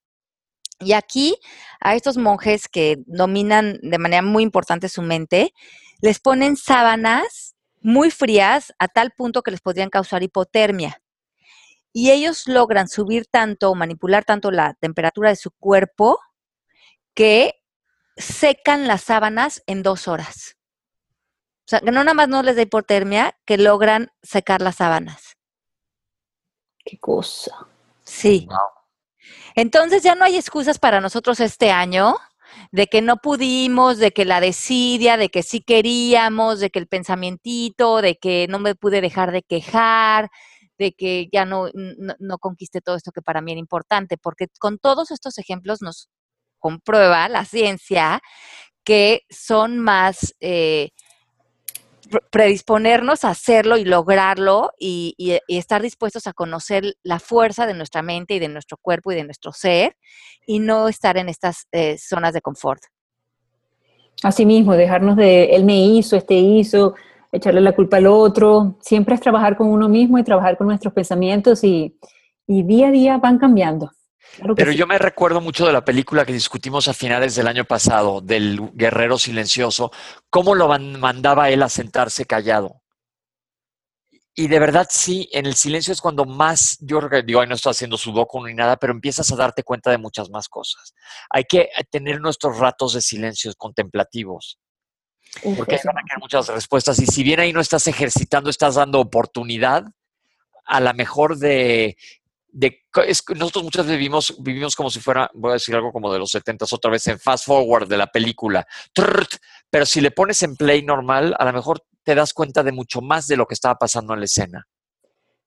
[0.80, 1.38] Y aquí
[1.80, 5.54] a estos monjes que dominan de manera muy importante su mente,
[6.02, 11.02] les ponen sábanas muy frías a tal punto que les podrían causar hipotermia.
[11.92, 16.20] Y ellos logran subir tanto o manipular tanto la temperatura de su cuerpo
[17.13, 17.56] que
[18.15, 20.56] secan las sábanas en dos horas.
[21.65, 25.38] O sea, que no nada más no les da hipotermia, que logran secar las sábanas.
[26.84, 27.68] Qué cosa.
[28.04, 28.48] Sí.
[29.60, 32.15] Entonces ya no hay excusas para nosotros este año
[32.72, 36.88] de que no pudimos, de que la desidia, de que sí queríamos, de que el
[36.88, 40.30] pensamientito, de que no me pude dejar de quejar,
[40.78, 42.38] de que ya no, no,
[42.86, 46.08] todo esto que para mí era importante, porque con todos estos ejemplos nos
[46.58, 48.22] comprueba la ciencia
[48.86, 50.91] que son más eh,
[52.32, 55.15] predisponernos a hacerlo y lograrlo y,
[55.48, 59.24] estar dispuestos a conocer la fuerza de nuestra mente y de nuestro cuerpo y de
[59.24, 59.95] nuestro ser
[60.45, 62.82] y no estar en estas eh, zonas de confort.
[64.24, 66.95] Asimismo, dejarnos de él me hizo, este hizo,
[67.32, 68.78] echarle la culpa al otro.
[68.82, 71.95] Siempre es trabajar con uno mismo y trabajar con nuestros pensamientos y
[72.48, 73.91] día a día van cambiando.
[74.56, 78.22] Pero yo me recuerdo mucho de la película que discutimos a finales del año pasado,
[78.22, 79.92] del guerrero silencioso,
[80.30, 82.82] cómo lo mandaba él a sentarse callado.
[84.36, 87.72] Y de verdad sí, en el silencio es cuando más, yo digo, ahí no estoy
[87.72, 90.94] haciendo sudoku ni nada, pero empiezas a darte cuenta de muchas más cosas.
[91.30, 94.58] Hay que tener nuestros ratos de silencio contemplativos.
[95.58, 97.00] porque hay van a muchas respuestas.
[97.00, 99.84] Y si bien ahí no estás ejercitando, estás dando oportunidad
[100.63, 101.98] a la mejor de
[103.36, 106.32] nosotros muchas veces vivimos, vivimos como si fuera, voy a decir algo como de los
[106.32, 108.66] 70 otra vez en fast forward de la película,
[109.70, 113.02] pero si le pones en play normal, a lo mejor te das cuenta de mucho
[113.02, 114.68] más de lo que estaba pasando en la escena.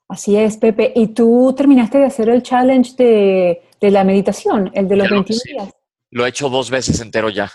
[0.08, 0.92] Así es, Pepe.
[0.94, 5.70] ¿Y tú terminaste de hacer el challenge de, la meditación, el de los 21 días?
[6.10, 7.50] Lo he hecho dos veces entero ya.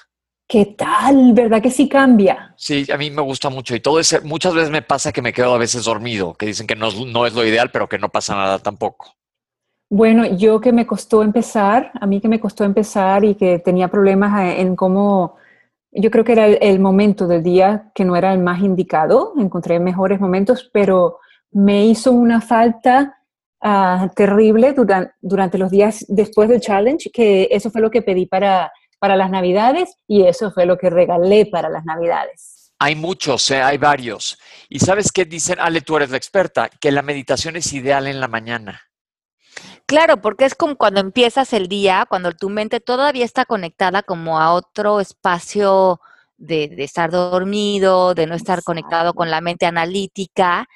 [0.48, 1.34] ¿Qué tal?
[1.34, 2.56] ¿Verdad que sí cambia?
[2.58, 5.34] Sí, a mí me gusta mucho y todo ese, muchas veces me pasa que me
[5.34, 8.10] quedo a veces dormido, que dicen que no, no es lo ideal, pero que no
[8.10, 9.14] pasa nada tampoco.
[9.90, 13.88] Bueno, yo que me costó empezar, a mí que me costó empezar y que tenía
[13.88, 15.38] problemas eh, en cómo,
[15.92, 19.80] yo creo que era el, momento del día que no era el más indicado, encontré
[19.80, 21.20] mejores momentos, pero
[21.52, 23.18] me hizo una falta
[23.62, 28.26] ah, terrible durante, durante los días después del challenge, que eso fue lo que pedí
[28.26, 28.70] para,
[29.00, 32.74] para las navidades y eso fue lo que regalé para las navidades.
[32.80, 34.38] Hay muchos, eh, hay varios.
[34.70, 35.60] ¿Y sabes qué dicen?
[35.60, 38.82] Ale, tú eres la experta, que la meditación es ideal en la mañana.
[39.90, 44.38] Claro, porque es como cuando empiezas el día, cuando tu mente todavía está conectada como
[44.38, 46.02] a otro espacio
[46.38, 50.68] de, estar dormido, de no estar conectado con la mente analítica.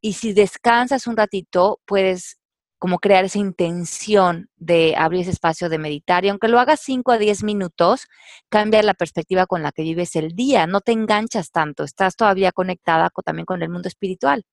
[0.00, 2.38] Y si descansas un ratito, puedes
[2.78, 6.24] como crear esa intención de abrir ese espacio de meditar.
[6.24, 8.08] Y aunque lo hagas 5 a 10 minutos,
[8.48, 10.66] cambia la perspectiva con la que vives el día.
[10.66, 14.44] No te enganchas tanto, estás todavía conectada también con el mundo espiritual.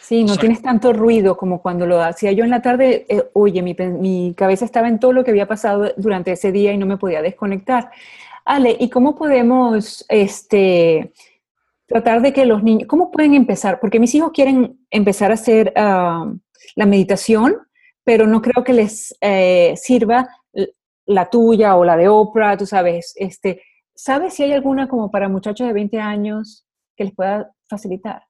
[0.00, 3.06] Sí, no tienes tanto ruido como cuando lo hacía yo en la tarde.
[3.08, 6.78] Eh, oye, mi, cabeza estaba en todo lo que había pasado durante ese día y
[6.78, 7.90] no me podía desconectar.
[8.44, 11.12] Ale, ¿y cómo podemos este,
[11.86, 13.80] tratar de que los niños, cómo pueden empezar?
[13.80, 16.30] Porque mis hijos quieren empezar a hacer ah,
[16.76, 17.56] la meditación,
[18.04, 20.28] pero no creo que les eh, sirva
[21.06, 23.14] la tuya o la de Oprah, tú sabes.
[23.16, 23.62] Este,
[23.94, 28.24] ¿Sabes si hay alguna como para muchachos de 20 años que les pueda facilitar?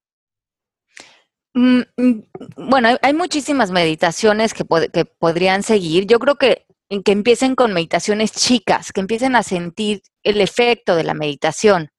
[1.55, 2.23] Mm, mm,
[2.57, 6.07] bueno, hay, muchísimas meditaciones que, que, podrían seguir.
[6.07, 6.67] Yo creo que,
[7.05, 11.91] que empiecen con meditaciones chicas, que empiecen a sentir el efecto de la meditación.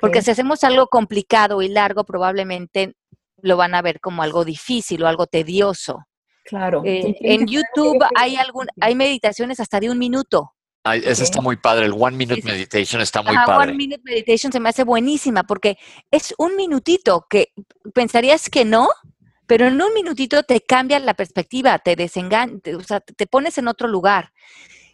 [0.00, 2.94] Porque si hacemos algo complicado y largo, probablemente
[3.42, 6.06] lo van a ver como algo difícil o algo tedioso.
[6.44, 6.82] Claro.
[6.84, 10.53] Eh, en YouTube hay, algún, hay meditaciones hasta de un minuto.
[10.86, 13.70] Ay, ese está muy padre, el One Minute Meditation está muy padre.
[13.70, 15.78] One Minute Meditation se me hace buenísima porque
[16.10, 17.54] es un minutito que
[17.94, 18.88] pensarías que no,
[19.46, 23.68] pero en un minutito te cambia la perspectiva, te desengaña, o sea, te pones en
[23.68, 24.32] otro lugar.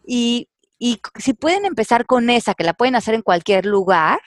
[0.07, 0.48] Y,
[0.79, 4.20] y si pueden empezar con esa, que la pueden hacer en cualquier lugar,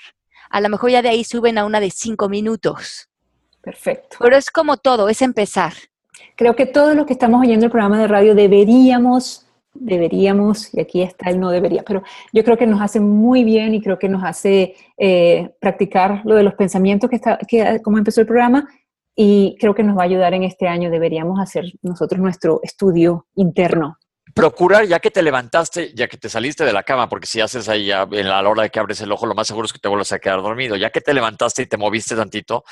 [0.50, 3.10] a lo mejor ya de ahí suben a una de cinco minutos.
[3.62, 4.18] Perfecto.
[4.20, 5.74] Pero es como todo, es empezar.
[6.36, 11.02] Creo que todos los que estamos oyendo el programa de radio deberíamos deberíamos, y aquí
[11.02, 14.10] está el no debería, pero yo creo que nos hace muy bien y creo que
[14.10, 18.68] nos hace eh, practicar lo de los pensamientos que, está, que como empezó el programa
[19.16, 20.90] y creo que nos va a ayudar en este año.
[20.90, 23.98] Deberíamos hacer nosotros nuestro estudio interno.
[24.34, 27.70] procurar, ya que te levantaste, ya que te saliste de la cama, porque si haces
[27.70, 29.88] ahí a, la hora de que abres el ojo, lo más seguro es que te
[29.88, 30.76] vuelvas a quedar dormido.
[30.76, 32.64] Ya que te levantaste y te moviste tantito,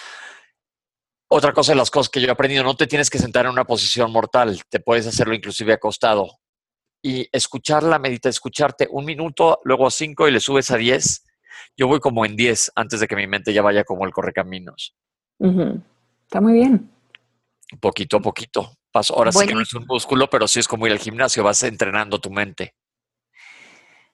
[1.34, 3.52] otra cosa de las cosas que yo he aprendido, no te tienes que sentar en
[3.52, 6.41] una posición mortal, te puedes hacerlo inclusive acostado.
[7.02, 11.24] Y escuchar la medita, escucharte un minuto, luego a cinco y le subes a diez.
[11.76, 14.96] Yo voy como en diez antes de que mi mente ya vaya como el correcaminos.
[15.40, 16.92] Está muy bien.
[17.80, 18.78] Poquito a poquito.
[18.92, 19.16] Paso.
[19.16, 21.64] Ahora sí que no es un músculo, pero sí es como ir al gimnasio, vas
[21.64, 22.76] entrenando tu mente.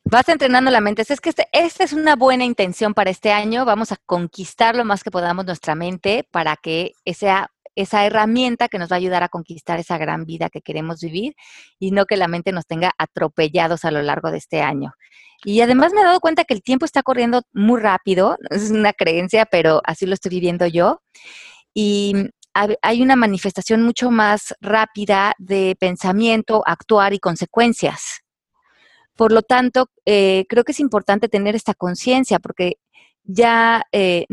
[0.04, 1.04] Vas entrenando la mente.
[1.08, 3.66] Es que este, esta es una buena intención para este año.
[3.66, 8.80] Vamos a conquistar lo más que podamos nuestra mente para que sea esa herramienta que
[8.80, 11.36] nos va a ayudar a conquistar esa gran vida que queremos vivir
[11.80, 14.94] y no que la mente nos tenga atropellados a lo largo de este año.
[15.46, 18.94] Y además me he dado cuenta que el tiempo está corriendo muy rápido, es una
[18.94, 21.02] creencia, pero así lo estoy viviendo yo.
[21.74, 22.14] Y
[22.82, 28.24] hay una manifestación mucho más rápida de pensamiento, actuar y consecuencias.
[29.16, 32.78] Por lo tanto, eh, creo que es importante tener esta conciencia porque
[33.28, 34.26] ya eh,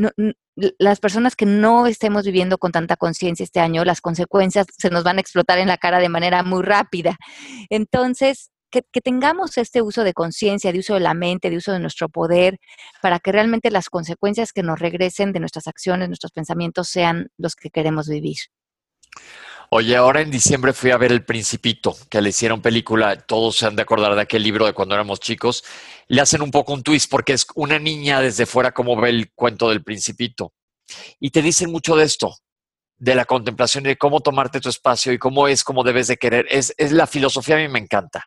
[0.78, 5.04] las personas que no estemos viviendo con tanta conciencia este año, las consecuencias se nos
[5.04, 7.16] van a explotar en la cara de manera muy rápida.
[7.70, 11.80] Entonces, que, tengamos este uso de conciencia, de uso de la mente, de uso de
[11.80, 12.59] nuestro poder,
[13.02, 17.54] para que realmente las consecuencias que nos regresen de nuestras acciones, nuestros pensamientos, sean los
[17.54, 18.37] que queremos vivir.
[19.70, 23.66] Oye, ahora en diciembre fui a ver El Principito, que le hicieron película, todos se
[23.66, 25.64] han de acordar de aquel libro de cuando éramos chicos,
[26.09, 29.33] le hacen un poco un twist porque es una niña desde fuera como ve el
[29.33, 30.53] cuento del Principito.
[31.18, 32.37] Y te dicen mucho de esto,
[32.96, 36.16] de la contemplación y de cómo tomarte tu espacio y cómo es, cómo debes de
[36.16, 36.46] querer.
[36.50, 38.27] Es, es la filosofía, a mí me encanta.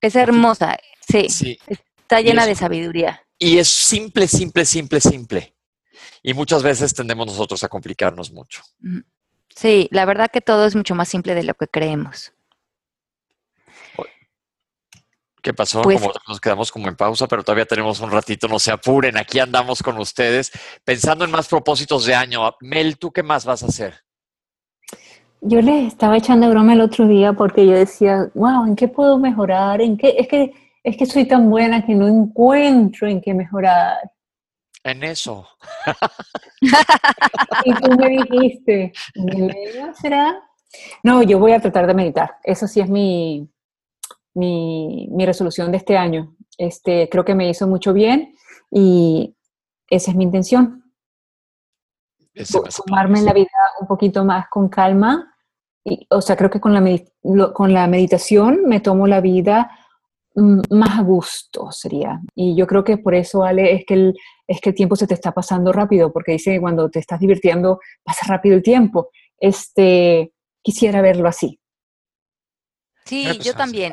[0.00, 0.76] Es hermosa,
[1.08, 1.58] sí.
[1.66, 3.26] Está llena de sabiduría.
[3.38, 5.56] Y es simple, simple, simple, simple.
[6.22, 8.62] Y muchas veces tendemos nosotros a complicarnos mucho.
[9.48, 12.32] Sí, la verdad que todo es mucho más simple de lo que creemos.
[15.42, 15.82] ¿Qué pasó?
[15.82, 19.18] Pues como nos quedamos como en pausa, pero todavía tenemos un ratito, no se apuren,
[19.18, 20.50] aquí andamos con ustedes,
[20.84, 22.40] pensando en más propósitos de año.
[22.60, 24.04] Mel, ¿tú qué más vas a hacer?
[25.46, 29.18] yo les estaba echando broma el otro día porque yo decía, wow, ¿en qué puedo
[29.18, 29.82] mejorar?
[29.82, 30.14] ¿En qué?
[30.18, 30.52] Es que,
[30.82, 33.98] es que soy tan buena que no encuentro en qué mejorar.
[34.84, 35.46] En eso.
[37.64, 38.92] y tú me dijiste,
[40.00, 40.40] será?
[41.02, 42.36] No, yo voy a tratar de meditar.
[42.42, 43.48] Eso sí es mi,
[44.34, 46.36] mi, mi resolución de este año.
[46.58, 48.36] Este, creo que me hizo mucho bien
[48.70, 49.34] y
[49.88, 50.92] esa es mi intención.
[52.86, 53.48] Tomarme la vida
[53.80, 55.34] un poquito más con calma
[56.10, 59.70] o sea, creo que con la, con la meditación me tomo la vida
[60.34, 62.20] más a gusto, sería.
[62.34, 64.14] Y yo creo que por eso, Ale, es que, el,
[64.46, 67.20] es que el tiempo se te está pasando rápido, porque dice que cuando te estás
[67.20, 69.10] divirtiendo pasa rápido el tiempo.
[69.38, 71.60] Este, quisiera verlo así.
[73.04, 73.92] Sí, pues, yo también.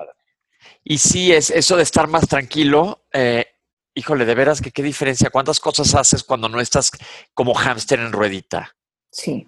[0.84, 3.06] Y sí, es eso de estar más tranquilo.
[3.14, 3.46] Eh,
[3.94, 5.30] híjole, de veras que qué diferencia.
[5.30, 6.92] ¿Cuántas cosas haces cuando no estás
[7.34, 8.76] como hámster en ruedita?
[9.12, 9.48] Sí.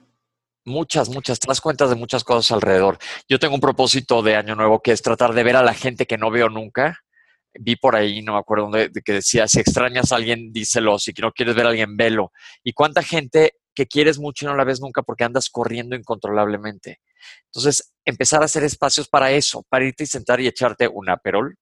[0.66, 2.98] Muchas, muchas, te das cuenta de muchas cosas alrededor.
[3.28, 6.06] Yo tengo un propósito de año nuevo que es tratar de ver a la gente
[6.06, 7.00] que no veo nunca.
[7.54, 11.12] Vi por ahí, no me acuerdo dónde, que decía, si extrañas a alguien, díselo, si
[11.22, 12.32] no quieres ver a alguien, velo.
[12.64, 17.02] Y cuánta gente que quieres mucho y no la ves nunca porque andas corriendo incontrolablemente.
[17.46, 21.58] Entonces, empezar a hacer espacios para eso, para irte y sentar y echarte un aperol,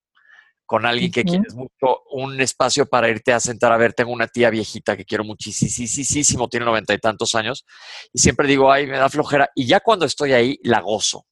[0.72, 3.92] con alguien que quieres mucho, un espacio para irte a sentar a ver.
[3.92, 7.66] Tengo una tía viejita que quiero muchísimo, tiene noventa y tantos años,
[8.14, 9.50] y siempre digo, ay, me da flojera.
[9.54, 11.26] Y ya cuando estoy ahí, la gozo.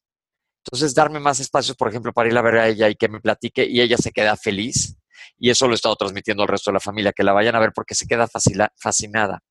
[0.62, 3.18] Entonces, darme más espacios, por ejemplo, para ir a ver a ella y que me
[3.18, 4.98] platique, y ella se queda feliz.
[5.38, 7.60] Y eso lo he estado transmitiendo al resto de la familia, que la vayan a
[7.60, 8.28] ver porque se queda
[8.76, 9.42] fascinada.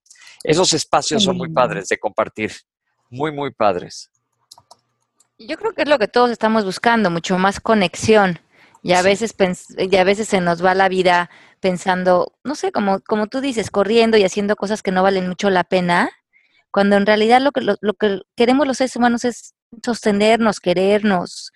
[0.43, 2.54] Esos espacios son muy padres de compartir,
[3.10, 4.12] muy, muy padres.
[5.39, 8.39] Yo creo que es lo que todos estamos buscando, mucho más conexión.
[8.81, 9.35] Y a, veces
[9.77, 13.71] y a veces se nos va la vida pensando, no sé, como, como tú dices,
[13.71, 16.09] corriendo y haciendo cosas que no valen mucho la pena,
[16.71, 21.51] cuando en realidad lo que, lo, lo que queremos los seres humanos es sostenernos, querernos,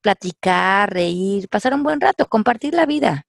[0.00, 3.26] platicar, reír, pasar un buen rato, compartir la vida.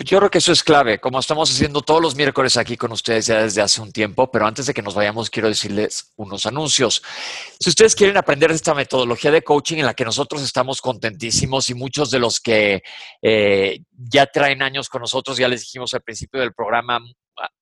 [0.00, 3.26] Yo creo que eso es clave, como estamos haciendo todos los miércoles aquí con ustedes
[3.26, 7.02] ya desde hace un tiempo, pero antes de que nos vayamos quiero decirles unos anuncios.
[7.58, 11.74] Si ustedes quieren aprender esta metodología de coaching en la que nosotros estamos contentísimos y
[11.74, 12.84] muchos de los que
[13.22, 17.00] eh, ya traen años con nosotros, ya les dijimos al principio del programa,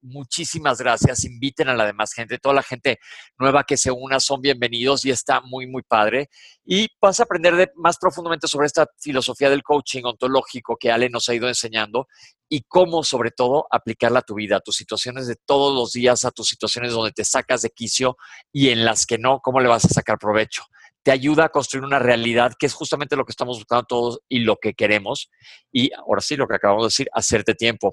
[0.00, 1.24] muchísimas gracias.
[1.24, 2.38] Inviten a la demás gente.
[2.38, 2.98] Toda la gente
[3.38, 6.28] nueva que se una son bienvenidos y está muy, muy padre.
[6.64, 11.28] Y vas a aprender más profundamente sobre esta filosofía del coaching ontológico que Ale nos
[11.28, 12.06] ha ido enseñando
[12.48, 16.24] y cómo, sobre todo, aplicarla a tu vida, a tus situaciones de todos los días,
[16.24, 18.16] a tus situaciones donde te sacas de quicio
[18.52, 20.64] y en las que no, cómo le vas a sacar provecho
[21.06, 24.40] te ayuda a construir una realidad que es justamente lo que estamos buscando todos y
[24.40, 25.30] lo que queremos.
[25.70, 27.92] Y ahora sí, lo que acabamos de decir, hacerte tiempo.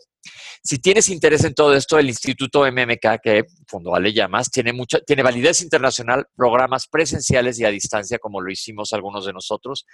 [0.63, 4.99] Si tienes interés en todo esto, el Instituto MMK, que Fondo Ale llamas, tiene, mucha,
[5.01, 9.85] tiene validez internacional, programas presenciales y a distancia, como lo hicimos algunos de nosotros,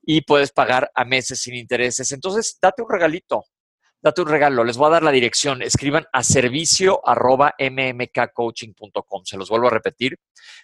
[0.00, 2.12] y puedes pagar a meses sin intereses.
[2.12, 3.42] Entonces, date un regalito,
[4.00, 4.62] date un regalo.
[4.62, 5.62] Les voy a dar la dirección.
[5.62, 9.24] Escriban a servicio arroba mmkcoaching.com.
[9.24, 10.16] Se los vuelvo a repetir.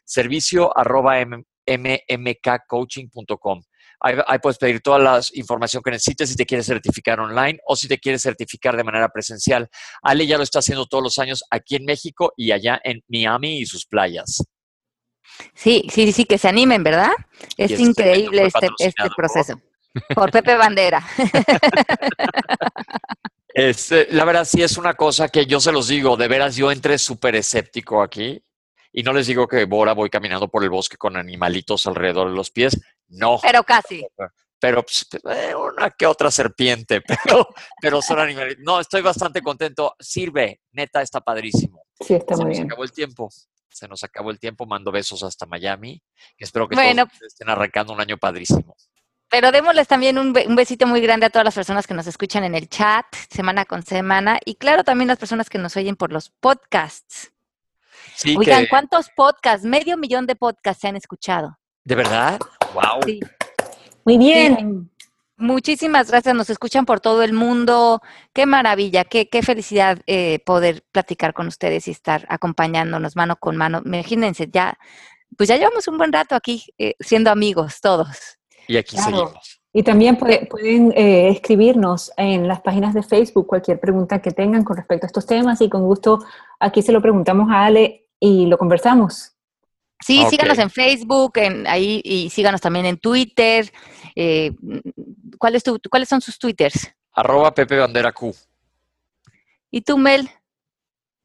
[0.05, 1.17] Servicio arroba
[1.67, 3.63] mmkcoaching.com.
[4.01, 7.77] Ahí, ahí, puedes pedir toda la información que necesites si te quieres certificar online o
[7.77, 9.69] si te quieres certificar de manera presencial.
[10.03, 13.59] Ale ya lo está haciendo todos los años aquí en México y allá en Miami
[13.59, 14.43] y sus playas.
[15.55, 17.13] Sí, sí, sí, que se animen, ¿verdad?
[17.57, 19.61] Es increíble este, este proceso.
[20.15, 21.07] Por Pepe Bandera.
[23.57, 26.73] Este, la verdad sí es una cosa que yo se los digo, de veras yo
[26.73, 28.43] entré súper escéptico aquí
[28.97, 32.37] y no les digo que ahora voy caminando por el bosque con animalitos alrededor de
[32.37, 33.41] los pies, no.
[33.43, 34.07] Pero casi.
[34.61, 37.49] Pero pues, eh, una que otra serpiente, pero,
[37.81, 38.63] pero son animalitos.
[38.65, 39.97] No, estoy bastante contento.
[39.99, 41.83] Sirve, neta, está padrísimo.
[42.01, 42.67] Sí, está Se muy nos bien.
[42.71, 43.31] acabó el tiempo.
[43.69, 44.65] Se nos acabó el tiempo.
[44.65, 46.01] Mando besos hasta Miami.
[46.39, 47.07] Espero que Bueno.
[47.07, 48.77] todos estén arrancando un año padrísimo.
[49.29, 52.55] Pero démosles también un besito muy grande a todas las personas que nos escuchan en
[52.55, 56.31] el chat, semana con semana, y claro, también las personas que nos oyen por los
[56.31, 57.33] podcasts.
[58.15, 59.65] Sí, Oigan, que, ¿cuántos podcasts?
[59.67, 61.59] Medio millón de podcasts se han escuchado.
[61.85, 62.39] ¿De verdad?
[62.75, 63.03] ¡Wow!
[63.05, 63.21] Sí.
[64.05, 64.91] Muy bien.
[65.37, 68.01] Muchísimas gracias, nos escuchan por todo el mundo.
[68.33, 73.57] Qué maravilla, qué, qué felicidad eh, poder platicar con ustedes y estar acompañándonos mano con
[73.57, 73.83] mano.
[73.85, 74.79] Imagínense, ya,
[75.37, 78.39] pues ya llevamos un buen rato aquí eh, siendo amigos todos.
[78.69, 79.11] Y aquí Claro.
[79.17, 79.61] seguimos.
[79.73, 84.63] Y también puede- pueden eh, escribirnos en las páginas de Facebook cualquier pregunta que tengan
[84.63, 86.21] con respecto a estos temas y con gusto
[86.61, 89.33] aquí se lo preguntamos a Ale y lo conversamos.
[90.01, 93.71] Sí, síganos en Facebook, en, ahí y síganos también en Twitter.
[94.17, 94.53] Eh,
[95.39, 96.91] ¿cuál es tu- ¿Cuáles son sus Twitters?
[97.13, 98.35] Arroba Pepe Bandera Q.
[99.71, 100.29] ¿Y tú, Mel?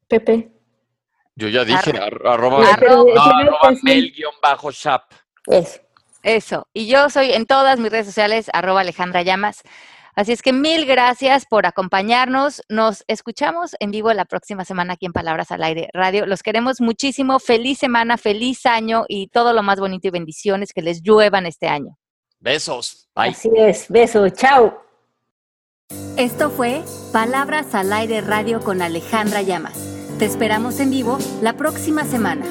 [0.08, 0.50] Pepe.
[1.36, 5.04] Yo ya dije, Arro- ar- arroba, Arro- Pero no, arroba mel-shap.
[5.46, 5.80] Eso.
[6.22, 6.68] Eso.
[6.74, 9.62] Y yo soy en todas mis redes sociales, arroba Alejandra Llamas.
[10.14, 12.62] Así es que mil gracias por acompañarnos.
[12.68, 16.26] Nos escuchamos en vivo la próxima semana aquí en Palabras al Aire Radio.
[16.26, 17.38] Los queremos muchísimo.
[17.38, 21.68] Feliz semana, feliz año y todo lo más bonito y bendiciones que les lluevan este
[21.68, 21.96] año.
[22.38, 23.08] Besos.
[23.14, 23.30] Bye.
[23.30, 23.86] Así es.
[23.88, 24.28] Beso.
[24.30, 24.82] Chao.
[26.16, 26.82] Esto fue
[27.12, 29.78] Palabras al Aire Radio con Alejandra Llamas.
[30.18, 32.44] Te esperamos en vivo la próxima semana.